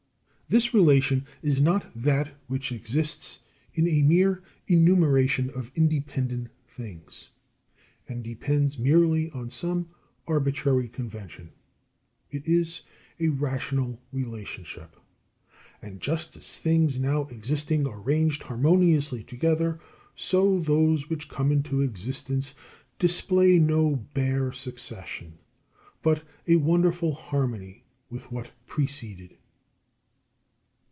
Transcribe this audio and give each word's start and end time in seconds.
This 0.59 0.73
relation 0.73 1.25
is 1.41 1.61
not 1.61 1.89
that 1.95 2.35
which 2.47 2.73
exists 2.73 3.39
in 3.73 3.87
a 3.87 4.01
mere 4.01 4.43
enumeration 4.67 5.49
of 5.51 5.71
independent 5.75 6.49
things, 6.67 7.29
and 8.05 8.21
depends 8.21 8.77
merely 8.77 9.29
on 9.31 9.49
some 9.49 9.91
arbitrary 10.27 10.89
convention. 10.89 11.51
It 12.31 12.49
is 12.49 12.81
a 13.17 13.29
rational 13.29 14.01
relationship. 14.11 14.97
And 15.81 16.01
just 16.01 16.35
as 16.35 16.57
things 16.57 16.99
now 16.99 17.27
existing 17.27 17.87
are 17.87 18.01
ranged 18.01 18.43
harmoniously 18.43 19.23
together, 19.23 19.79
so 20.17 20.59
those 20.59 21.09
which 21.09 21.29
come 21.29 21.53
into 21.53 21.79
existence 21.79 22.55
display 22.99 23.57
no 23.57 23.95
bare 24.13 24.51
succession, 24.51 25.37
but 26.03 26.23
a 26.45 26.57
wonderful 26.57 27.13
harmony 27.13 27.85
with 28.09 28.33
what 28.33 28.51
preceded. 28.65 29.37